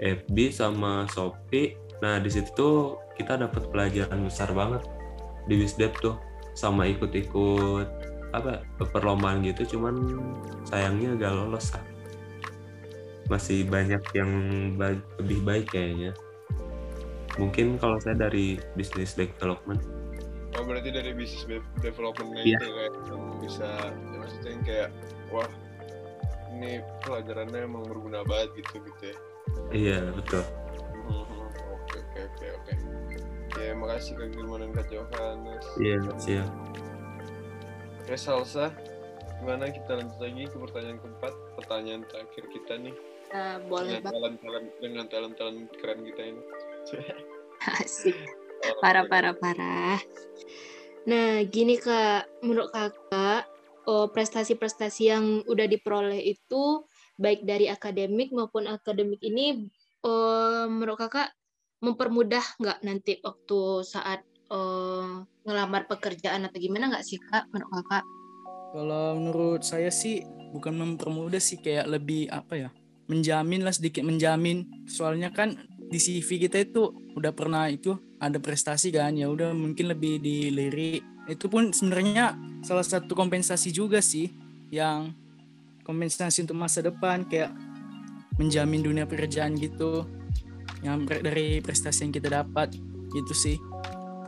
FB 0.00 0.36
sama 0.48 1.04
Shopee. 1.12 1.76
Nah 2.00 2.16
di 2.16 2.32
situ 2.32 2.48
tuh 2.56 2.96
kita 3.12 3.36
dapat 3.36 3.68
pelajaran 3.68 4.24
besar 4.24 4.56
banget 4.56 4.88
di 5.52 5.60
Wisdep 5.60 6.00
tuh. 6.00 6.16
Sama 6.56 6.88
ikut-ikut 6.88 7.86
apa 8.32 8.64
perlombaan 8.88 9.44
gitu. 9.44 9.76
Cuman 9.76 10.00
sayangnya 10.64 11.12
gak 11.12 11.36
lolos 11.36 11.76
ah 11.76 11.87
masih 13.28 13.64
banyak 13.64 14.00
yang 14.12 14.30
ba- 14.74 14.96
lebih 15.18 15.40
baik 15.42 15.66
kayaknya 15.68 16.12
mungkin 17.36 17.76
kalau 17.76 17.96
saya 17.96 18.18
dari 18.18 18.56
business 18.74 19.12
development 19.12 19.78
Oh 20.56 20.64
berarti 20.64 20.90
dari 20.90 21.12
bisnis 21.12 21.44
de- 21.44 21.62
development 21.78 22.34
Iya. 22.34 22.56
itu 22.56 22.66
kayak 22.66 22.92
bisa 23.38 23.68
ya 23.94 24.16
maksudnya 24.16 24.50
yang 24.50 24.64
kayak 24.64 24.88
wah 25.28 25.46
ini 26.50 26.70
pelajarannya 26.98 27.60
emang 27.62 27.84
berguna 27.84 28.24
banget 28.24 28.56
gitu 28.56 28.80
gitu 28.82 29.02
ya. 29.04 29.16
iya 29.70 29.98
betul 30.10 30.42
Hmm, 31.04 31.24
Oke 31.70 32.00
oke 32.00 32.20
oke 32.26 32.46
oke. 32.50 32.72
Ya 33.56 33.72
makasih 33.72 34.12
Kak 34.14 34.28
Gilman 34.30 34.60
dan 34.60 34.70
Kak 34.72 34.86
Johannes. 34.88 35.64
iya 35.78 35.96
siap 36.16 36.48
Oke 38.00 38.14
Salsa, 38.14 38.72
gimana 39.38 39.68
kita 39.68 39.94
lanjut 39.94 40.18
lagi 40.18 40.42
ke 40.44 40.56
pertanyaan 40.58 40.98
keempat, 40.98 41.32
pertanyaan 41.54 42.02
terakhir 42.04 42.44
kita 42.50 42.74
nih 42.78 42.96
Nah, 43.28 43.60
boleh 43.68 44.00
dengan 44.00 44.04
banget. 44.04 44.14
talent 44.16 44.36
talent 44.40 44.68
dengan 44.80 45.04
talent 45.08 45.34
talent 45.36 45.60
keren 45.76 46.00
kita 46.04 46.22
ini. 46.32 46.42
Asik. 47.82 48.16
Parah, 48.82 49.04
parah, 49.06 49.34
parah. 49.36 50.00
Nah, 51.08 51.44
gini 51.46 51.78
Kak, 51.78 52.44
menurut 52.44 52.72
Kakak, 52.74 53.48
oh, 53.88 54.06
prestasi-prestasi 54.12 55.02
yang 55.08 55.24
udah 55.48 55.64
diperoleh 55.64 56.20
itu 56.20 56.84
baik 57.18 57.42
dari 57.42 57.66
akademik 57.66 58.30
maupun 58.30 58.70
akademik 58.70 59.18
ini 59.24 59.66
oh, 60.06 60.68
menurut 60.70 61.00
Kakak 61.00 61.34
mempermudah 61.82 62.44
nggak 62.60 62.78
nanti 62.84 63.18
waktu 63.24 63.82
saat 63.82 64.22
oh, 64.52 65.24
ngelamar 65.42 65.88
pekerjaan 65.90 66.46
atau 66.46 66.58
gimana 66.60 66.92
nggak 66.92 67.06
sih 67.06 67.18
Kak 67.18 67.50
menurut 67.50 67.82
Kakak? 67.82 68.04
Kalau 68.68 69.16
menurut 69.16 69.62
saya 69.64 69.88
sih 69.88 70.20
bukan 70.52 70.76
mempermudah 70.76 71.40
sih 71.40 71.56
kayak 71.58 71.88
lebih 71.88 72.28
apa 72.28 72.68
ya 72.68 72.70
menjamin 73.08 73.64
lah 73.64 73.74
sedikit 73.74 74.04
menjamin. 74.04 74.86
Soalnya 74.86 75.32
kan 75.32 75.56
di 75.88 75.96
CV 75.96 76.46
kita 76.46 76.60
itu 76.60 76.92
udah 77.16 77.32
pernah 77.32 77.66
itu 77.66 77.96
ada 78.20 78.36
prestasi 78.36 78.92
kan 78.92 79.16
ya 79.16 79.26
udah 79.26 79.56
mungkin 79.56 79.90
lebih 79.90 80.20
dilirik. 80.20 81.02
Itu 81.26 81.48
pun 81.48 81.72
sebenarnya 81.72 82.36
salah 82.62 82.84
satu 82.84 83.16
kompensasi 83.16 83.72
juga 83.72 83.98
sih 84.04 84.30
yang 84.68 85.12
kompensasi 85.84 86.44
untuk 86.44 86.60
masa 86.60 86.84
depan 86.84 87.24
kayak 87.24 87.52
menjamin 88.36 88.84
dunia 88.84 89.04
pekerjaan 89.08 89.56
gitu 89.56 90.04
yang 90.84 91.08
dari 91.08 91.58
prestasi 91.58 92.06
yang 92.06 92.14
kita 92.14 92.28
dapat 92.30 92.76
gitu 93.10 93.32
sih. 93.34 93.56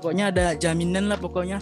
Pokoknya 0.01 0.33
ada 0.33 0.57
jaminan 0.57 1.13
lah 1.13 1.21
pokoknya 1.21 1.61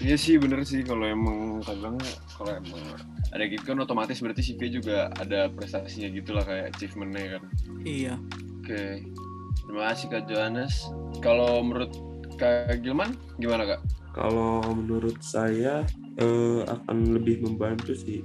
Iya 0.00 0.16
sih 0.16 0.40
bener 0.40 0.64
sih 0.64 0.80
kalau 0.82 1.04
emang 1.04 1.60
kadang 1.62 2.00
kalau 2.34 2.52
emang 2.56 2.82
ada 3.30 3.44
gitu 3.46 3.62
kan 3.62 3.78
otomatis 3.78 4.18
berarti 4.18 4.42
CV 4.42 4.80
juga 4.80 5.12
ada 5.20 5.52
prestasinya 5.52 6.08
gitu 6.10 6.34
lah 6.34 6.44
kayak 6.44 6.74
achievementnya 6.74 7.38
kan. 7.38 7.42
iya 7.84 8.14
Oke, 8.60 9.02
terima 9.66 9.82
kasih 9.90 10.06
Kak 10.12 10.24
Johannes. 10.30 10.74
Kalau 11.18 11.64
menurut 11.64 11.90
Kak 12.38 12.80
Gilman 12.84 13.16
gimana 13.42 13.66
Kak? 13.66 13.80
Kalau 14.14 14.62
menurut 14.74 15.18
saya 15.22 15.86
eh, 16.18 16.60
akan 16.66 17.18
lebih 17.18 17.42
membantu 17.42 17.94
sih 17.94 18.22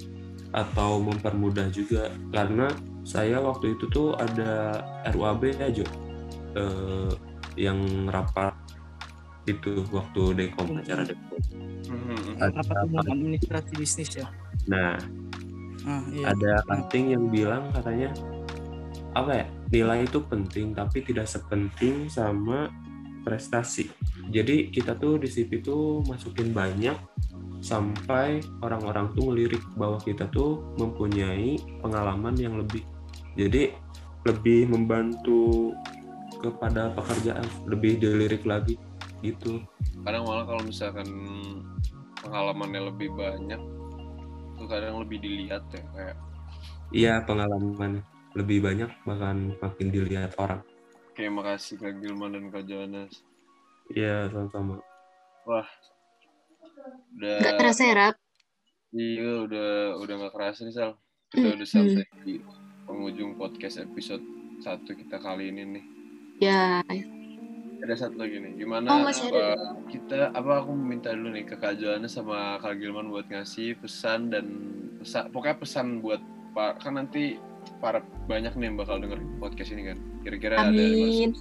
atau 0.56 1.04
mempermudah 1.04 1.68
juga 1.74 2.14
karena 2.32 2.72
saya 3.04 3.44
waktu 3.44 3.76
itu 3.76 3.86
tuh 3.92 4.16
ada 4.16 4.80
RUAB 5.12 5.52
ya 5.60 5.68
Jo 5.70 5.86
Eh, 6.56 7.12
yang 7.60 8.08
rapat 8.08 8.56
itu 9.46 9.86
waktu 9.90 10.22
dekom 10.36 10.76
acara 10.76 11.06
dekom 11.06 11.40
Hmm, 11.86 12.42
Ada 12.42 12.66
rapat 12.66 12.78
umum 12.82 12.98
rapat. 12.98 13.14
administrasi 13.14 13.72
bisnis 13.78 14.10
ya? 14.12 14.26
Nah 14.66 14.98
Ah, 15.86 16.02
iya. 16.10 16.34
ada 16.34 16.66
kanting 16.66 17.14
yang 17.14 17.30
bilang 17.30 17.70
katanya 17.70 18.10
apa 19.14 19.32
ya 19.32 19.46
nilai 19.70 20.04
itu 20.04 20.18
penting 20.20 20.74
tapi 20.74 21.06
tidak 21.06 21.30
sepenting 21.30 22.10
sama 22.10 22.74
prestasi. 23.22 23.94
Jadi 24.28 24.70
kita 24.70 24.98
tuh 24.98 25.18
di 25.18 25.30
CV 25.30 25.62
tuh 25.62 26.02
masukin 26.04 26.50
banyak 26.50 26.98
sampai 27.62 28.42
orang-orang 28.62 29.14
tuh 29.14 29.30
ngelirik 29.30 29.62
bahwa 29.74 29.98
kita 29.98 30.26
tuh 30.28 30.62
mempunyai 30.78 31.54
pengalaman 31.80 32.34
yang 32.34 32.58
lebih. 32.58 32.82
Jadi 33.38 33.74
lebih 34.26 34.70
membantu 34.70 35.70
kepada 36.42 36.94
pekerjaan 36.94 37.46
lebih 37.66 37.98
dilirik 37.98 38.42
lagi 38.42 38.78
gitu. 39.34 39.64
Kadang 40.06 40.28
malah 40.30 40.46
kalau 40.46 40.62
misalkan 40.62 41.08
pengalamannya 42.22 42.82
lebih 42.94 43.10
banyak 43.14 43.62
tuh 44.56 44.68
kadang 44.70 45.02
lebih 45.04 45.20
dilihat 45.20 45.68
ya 45.74 45.84
kayak 45.94 46.18
iya 46.96 47.14
pengalaman 47.26 48.02
lebih 48.36 48.64
banyak 48.64 48.92
bahkan 49.08 49.56
makin 49.60 49.88
dilihat 49.90 50.36
orang. 50.38 50.62
Kayak 51.16 51.32
makasih 51.40 51.80
Kak 51.80 51.96
Gilman 52.04 52.36
dan 52.36 52.46
Kak 52.52 52.68
Jonas. 52.68 53.24
Iya 53.92 54.28
sama-sama. 54.32 54.84
Wah 55.48 55.68
udah 57.16 57.38
Nggak 57.42 57.56
terasa 57.58 57.82
ya, 57.88 57.94
Rap? 57.96 58.16
iya 58.96 59.44
udah 59.44 60.00
udah 60.00 60.14
nggak 60.24 60.34
kerasa 60.34 60.64
nih 60.64 60.76
Sal 60.76 60.92
kita 61.34 61.52
udah 61.58 61.68
sampai 61.68 62.08
di 62.24 62.40
penghujung 62.88 63.36
podcast 63.36 63.84
episode 63.84 64.24
satu 64.64 64.96
kita 64.96 65.20
kali 65.20 65.52
ini 65.52 65.64
nih. 65.68 65.86
Ya, 66.40 66.84
ada 67.84 67.96
satu 67.98 68.16
lagi 68.22 68.40
nih 68.40 68.54
gimana 68.64 68.88
Oh, 68.88 69.02
masih 69.04 69.28
ada 69.32 69.56
apa 69.58 69.88
kita 69.92 70.20
apa 70.32 70.52
aku 70.64 70.72
minta 70.76 71.12
dulu 71.12 71.36
nih 71.36 71.46
ke 71.48 71.56
Kak 71.60 71.80
Johannes 71.80 72.16
sama 72.16 72.60
Kak 72.62 72.80
Gilman 72.80 73.12
buat 73.12 73.28
ngasih 73.28 73.80
pesan 73.84 74.32
dan 74.32 74.46
pesan 75.02 75.32
pokoknya 75.34 75.58
pesan 75.60 75.88
buat 76.00 76.22
pak 76.56 76.80
kan 76.82 76.96
nanti 76.96 77.36
para 77.82 78.00
banyak 78.30 78.54
nih 78.56 78.66
yang 78.72 78.78
bakal 78.78 79.02
denger 79.02 79.20
podcast 79.42 79.74
ini 79.74 79.92
kan. 79.92 79.98
Kira-kira 80.22 80.56
ada 80.62 80.70
amin. 80.70 81.34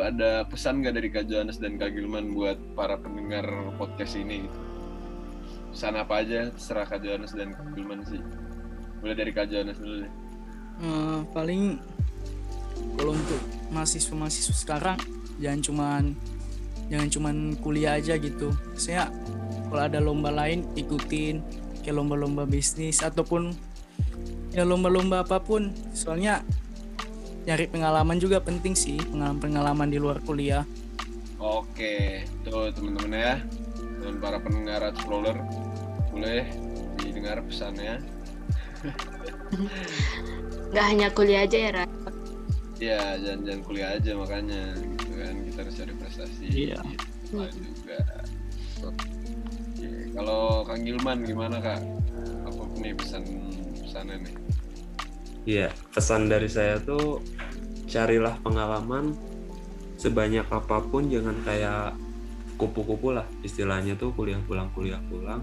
ada 0.00 0.30
pesan 0.48 0.80
nggak 0.80 0.94
dari 0.96 1.08
Kak 1.12 1.28
Johannes 1.28 1.60
dan 1.60 1.76
Kak 1.76 1.92
Gilman 1.92 2.32
buat 2.32 2.56
para 2.74 2.96
pendengar 2.98 3.44
podcast 3.76 4.16
ini? 4.16 4.48
Gitu 4.48 4.72
pesan 5.72 5.96
apa 5.96 6.20
aja 6.20 6.52
terserah 6.52 6.84
Kak 6.84 7.00
Johannes 7.00 7.32
dan 7.32 7.56
Kak 7.56 7.72
Gilman 7.72 8.04
sih. 8.04 8.20
Mulai 9.00 9.16
dari 9.16 9.32
Kak 9.32 9.48
Johannes 9.48 9.80
dulu 9.80 10.04
deh. 10.04 10.12
Eh, 10.84 11.20
paling 11.32 11.80
kalau 13.00 13.16
untuk 13.16 13.40
mahasiswa-mahasiswa 13.72 14.52
sekarang 14.54 15.00
jangan 15.42 15.60
cuman 15.60 16.02
jangan 16.86 17.08
cuman 17.10 17.36
kuliah 17.58 17.98
aja 17.98 18.14
gitu. 18.14 18.54
Saya 18.78 19.10
kalau 19.66 19.82
ada 19.82 19.98
lomba 19.98 20.30
lain 20.30 20.62
ikutin. 20.78 21.42
Kayak 21.82 21.98
lomba-lomba 21.98 22.46
bisnis 22.46 23.02
ataupun 23.02 23.50
ya 24.54 24.62
lomba-lomba 24.62 25.26
apa 25.26 25.42
pun. 25.42 25.74
Soalnya 25.90 26.46
nyari 27.42 27.66
pengalaman 27.66 28.22
juga 28.22 28.38
penting 28.38 28.78
sih 28.78 29.02
pengalaman-pengalaman 29.10 29.90
di 29.90 29.98
luar 29.98 30.22
kuliah. 30.22 30.62
Oke, 31.42 32.22
tuh 32.46 32.70
teman-teman 32.70 33.18
ya, 33.18 33.34
dan 33.98 34.14
para 34.22 34.38
pendengar 34.38 34.94
Explorer, 34.94 35.42
boleh 36.14 36.46
didengar 37.02 37.42
pesannya. 37.42 37.98
Nggak 40.70 40.86
hanya 40.86 41.10
kuliah 41.10 41.42
aja 41.42 41.58
ya, 41.58 41.70
Rap. 41.82 41.90
Ya, 42.78 43.18
jangan-jangan 43.18 43.62
kuliah 43.66 43.90
aja 43.98 44.10
makanya, 44.14 44.62
gitu 44.78 45.11
harus 45.62 45.74
cari 45.78 45.94
prestasi. 45.96 46.44
Iya. 46.50 46.80
Gitu 46.82 47.58
juga. 47.62 47.98
Oke, 48.82 49.88
kalau 50.12 50.66
Kang 50.66 50.82
Gilman 50.82 51.18
gimana 51.22 51.56
kak? 51.62 51.80
Apa 52.46 52.62
nih 52.82 52.92
pesan 52.98 53.22
pesannya 53.78 54.16
nih? 54.26 54.34
Iya, 55.42 55.68
pesan 55.94 56.30
dari 56.30 56.50
saya 56.50 56.78
tuh 56.82 57.22
carilah 57.86 58.34
pengalaman 58.42 59.14
sebanyak 60.02 60.46
apa 60.50 60.82
pun 60.82 61.06
jangan 61.06 61.38
kayak 61.46 61.94
kupu-kupu 62.58 63.14
lah 63.14 63.26
istilahnya 63.46 63.94
tuh 63.94 64.10
kuliah 64.14 64.38
pulang 64.46 64.70
kuliah 64.74 64.98
pulang 65.06 65.42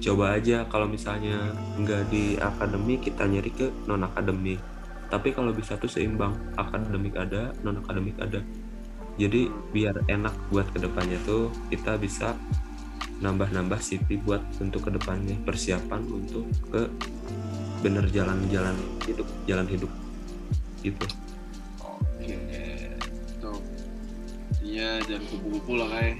coba 0.00 0.36
aja 0.36 0.68
kalau 0.68 0.84
misalnya 0.84 1.52
nggak 1.80 2.12
di 2.12 2.36
akademik 2.36 3.08
kita 3.08 3.24
nyari 3.24 3.48
ke 3.48 3.68
non 3.88 4.04
akademik 4.04 4.60
tapi 5.08 5.32
kalau 5.32 5.52
bisa 5.52 5.76
tuh 5.80 5.88
seimbang 5.88 6.36
akademik 6.56 7.16
ada 7.16 7.52
non 7.64 7.80
akademik 7.80 8.16
ada 8.20 8.44
jadi 9.14 9.46
biar 9.70 9.94
enak 10.10 10.34
buat 10.50 10.66
ke 10.74 10.78
depannya 10.82 11.18
tuh 11.22 11.50
kita 11.70 11.94
bisa 11.98 12.34
nambah-nambah 13.22 13.78
CV 13.78 14.18
buat 14.26 14.42
untuk 14.58 14.90
ke 14.90 14.90
depannya 14.98 15.38
persiapan 15.46 16.02
untuk 16.10 16.46
ke 16.70 16.90
bener 17.82 18.08
jalan-jalan 18.10 18.74
hidup 19.06 19.28
jalan 19.46 19.66
hidup 19.70 19.92
gitu 20.82 21.06
Oke, 21.78 22.36
tuh. 23.38 23.60
Iya, 24.64 25.04
jangan 25.04 25.24
kupu-kupu 25.28 25.72
lah 25.76 25.88
kayak. 25.92 26.16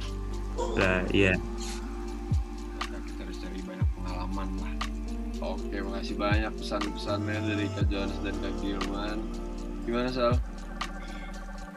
nah 0.77 1.01
iya 1.11 1.33
Nah, 2.91 3.01
kita 3.03 3.21
harus 3.27 3.39
cari 3.43 3.61
banyak 3.65 3.89
pengalaman 3.97 4.49
lah. 4.61 4.75
Oke, 5.43 5.77
makasih 5.83 6.17
banyak 6.17 6.53
pesan-pesannya 6.55 7.39
dari 7.43 7.67
Kak 7.75 7.87
Johannes 7.91 8.21
dan 8.23 8.37
Kak 8.41 8.55
Gilman. 8.61 9.19
Gimana 9.85 10.09
Sal? 10.13 10.35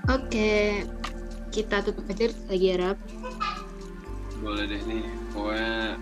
Oke, 0.08 0.84
kita 1.52 1.84
tutup 1.84 2.06
aja 2.10 2.32
lagi 2.50 2.68
ya, 2.72 2.76
Rap. 2.80 2.98
Boleh 4.44 4.66
deh 4.70 4.82
nih. 4.86 5.04
Pokoknya 5.34 5.98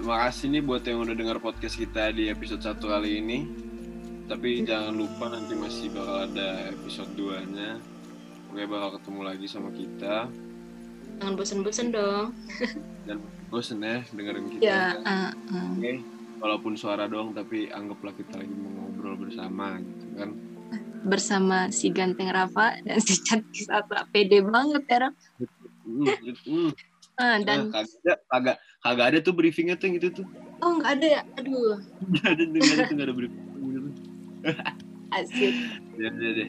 makasih 0.00 0.46
nih 0.52 0.62
buat 0.64 0.82
yang 0.86 1.04
udah 1.04 1.16
dengar 1.16 1.36
podcast 1.40 1.76
kita 1.76 2.12
di 2.14 2.32
episode 2.32 2.64
1 2.64 2.80
kali 2.80 3.10
ini. 3.20 3.38
Tapi 4.24 4.64
jangan 4.64 4.96
lupa 4.96 5.28
nanti 5.28 5.52
masih 5.52 5.92
bakal 5.92 6.24
ada 6.24 6.72
episode 6.72 7.12
2-nya. 7.12 7.76
Oke, 8.48 8.64
bakal 8.64 8.96
ketemu 8.96 9.20
lagi 9.20 9.46
sama 9.50 9.68
kita. 9.74 10.30
Jangan 11.20 11.34
bosen-bosen 11.36 11.88
dong. 11.92 12.32
Dan 13.06 13.18
bosen 13.52 13.84
ya 13.84 14.00
dengerin 14.10 14.46
kita. 14.56 14.62
Ya, 14.64 14.82
uh, 15.04 15.30
uh. 15.34 15.68
Oke, 15.76 16.00
walaupun 16.40 16.72
suara 16.74 17.06
doang 17.06 17.36
tapi 17.36 17.68
anggaplah 17.70 18.16
kita 18.16 18.40
lagi 18.40 18.54
mau 18.56 18.70
ngobrol 18.82 19.20
bersama 19.20 19.78
gitu 19.78 20.06
kan. 20.16 20.30
Bersama 21.04 21.68
si 21.68 21.92
ganteng 21.92 22.32
Rafa 22.32 22.80
dan 22.82 22.98
si 22.98 23.20
cantik 23.22 23.64
Sasa. 23.68 24.08
Pede 24.10 24.40
banget 24.40 24.82
ya, 24.88 24.96
Rap. 25.08 25.14
Hmm, 25.84 26.08
hmm. 26.48 26.70
Ah, 27.14 27.38
Dan 27.38 27.70
dan 27.70 27.84
kagak 28.02 28.18
kagak 28.26 28.56
kagak 28.82 29.06
ada 29.14 29.18
tuh 29.22 29.30
briefingnya 29.36 29.78
tuh 29.78 29.86
yang 29.86 30.02
gitu 30.02 30.24
tuh. 30.24 30.26
oh 30.58 30.80
nggak 30.80 30.98
ada 30.98 31.06
ya, 31.06 31.22
aduh 31.38 31.78
Nggak 32.10 32.26
ada 32.26 32.42
tuh 32.42 32.56
nggak 32.58 32.74
ada 32.74 32.84
nggak 32.90 33.06
ada 33.06 33.14
briefing 33.14 33.44
gitu. 33.70 33.90
asik. 35.20 35.54
Ya 35.94 36.08
deh. 36.10 36.48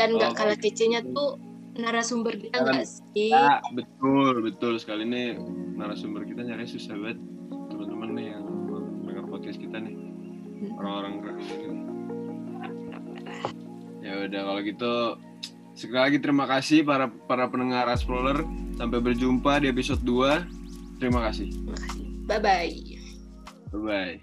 Dan 0.00 0.08
nggak 0.16 0.32
Oke. 0.32 0.38
kalah 0.40 0.56
kecenya 0.56 1.04
tuh 1.04 1.36
narasumber 1.76 2.40
kita 2.40 2.56
nggak 2.64 2.88
sih? 2.88 3.28
Ya, 3.30 3.60
betul, 3.76 4.40
betul 4.40 4.80
sekali 4.80 5.04
nih 5.04 5.36
narasumber 5.76 6.24
kita 6.24 6.40
nyari 6.40 6.64
susah 6.64 6.96
banget 6.96 7.18
teman-teman 7.68 8.08
nih 8.16 8.26
yang 8.32 8.44
dengar 9.04 9.24
podcast 9.28 9.60
kita 9.60 9.76
nih 9.76 9.92
orang-orang 10.80 11.14
keren. 11.20 11.36
Ya 14.08 14.24
udah 14.24 14.40
kalau 14.40 14.60
gitu 14.64 14.92
sekali 15.76 16.00
lagi 16.00 16.18
terima 16.24 16.48
kasih 16.48 16.80
para 16.80 17.12
para 17.28 17.44
pendengar 17.52 17.92
Explorer. 17.92 18.40
Sampai 18.80 19.04
berjumpa 19.04 19.60
di 19.60 19.68
episode 19.68 20.00
2. 20.00 20.96
Terima 20.96 21.28
kasih. 21.28 21.52
Bye 22.24 22.40
bye. 22.40 22.72
Bye 23.68 23.80
bye. 23.84 24.16